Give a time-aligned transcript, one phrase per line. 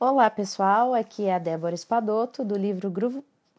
[0.00, 2.88] Olá pessoal, aqui é a Débora Espadoto do livro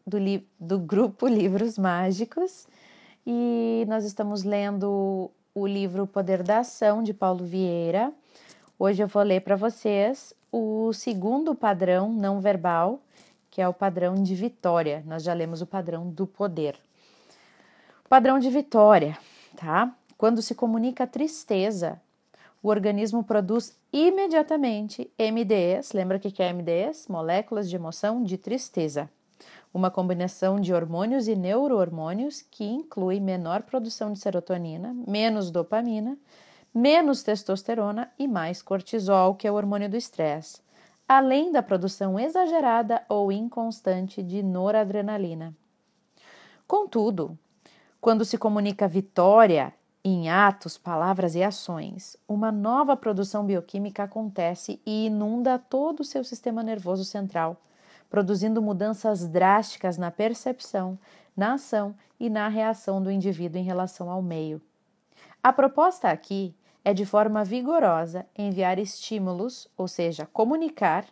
[0.06, 2.66] do, li, do grupo Livros Mágicos
[3.26, 8.10] e nós estamos lendo o livro Poder da Ação de Paulo Vieira.
[8.78, 13.02] Hoje eu vou ler para vocês o segundo padrão não verbal,
[13.50, 15.04] que é o padrão de vitória.
[15.06, 16.74] Nós já lemos o padrão do poder.
[18.08, 19.18] Padrão de vitória,
[19.58, 19.94] tá?
[20.16, 22.00] Quando se comunica tristeza,
[22.62, 25.92] o organismo produz imediatamente MDEs.
[25.92, 27.08] Lembra o que é MDEs?
[27.08, 29.10] Moléculas de emoção de tristeza.
[29.72, 36.18] Uma combinação de hormônios e neurohormônios que inclui menor produção de serotonina, menos dopamina,
[36.74, 40.60] menos testosterona e mais cortisol, que é o hormônio do estresse,
[41.08, 45.54] além da produção exagerada ou inconstante de noradrenalina.
[46.66, 47.38] Contudo,
[48.00, 49.72] quando se comunica vitória
[50.04, 56.24] em atos, palavras e ações, uma nova produção bioquímica acontece e inunda todo o seu
[56.24, 57.60] sistema nervoso central,
[58.08, 60.98] produzindo mudanças drásticas na percepção,
[61.36, 64.60] na ação e na reação do indivíduo em relação ao meio.
[65.42, 71.04] A proposta aqui é, de forma vigorosa, enviar estímulos, ou seja, comunicar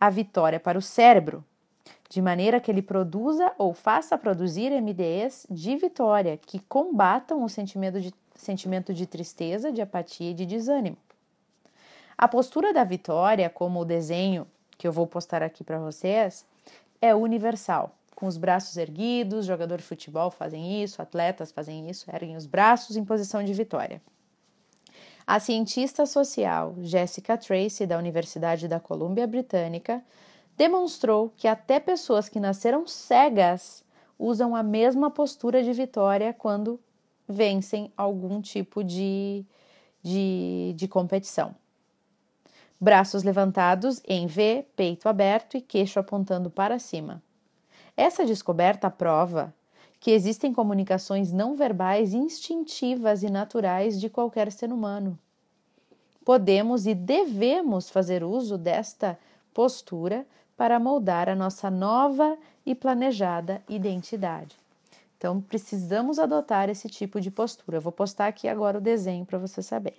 [0.00, 1.44] a vitória para o cérebro,
[2.08, 8.00] de maneira que ele produza ou faça produzir MDEs de vitória que combatam o sentimento
[8.00, 10.96] de, sentimento de tristeza, de apatia e de desânimo.
[12.16, 14.46] A postura da vitória, como o desenho
[14.78, 16.46] que eu vou postar aqui para vocês,
[17.00, 17.94] é universal.
[18.14, 22.96] Com os braços erguidos, jogador de futebol fazem isso, atletas fazem isso, erguem os braços
[22.96, 24.00] em posição de vitória.
[25.26, 30.02] A cientista social Jessica Tracy, da Universidade da Colômbia Britânica,
[30.56, 33.84] demonstrou que até pessoas que nasceram cegas
[34.18, 36.80] usam a mesma postura de vitória quando
[37.28, 39.44] vencem algum tipo de,
[40.02, 41.54] de, de competição.
[42.80, 47.22] Braços levantados em V, peito aberto e queixo apontando para cima.
[47.96, 49.54] Essa descoberta prova
[50.00, 55.18] que existem comunicações não verbais instintivas e naturais de qualquer ser humano.
[56.24, 59.18] Podemos e devemos fazer uso desta
[59.54, 64.56] postura para moldar a nossa nova e planejada identidade.
[65.16, 67.78] Então, precisamos adotar esse tipo de postura.
[67.78, 69.96] Eu vou postar aqui agora o desenho para você saber.